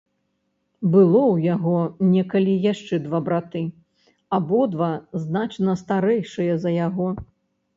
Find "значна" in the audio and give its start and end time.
5.27-5.71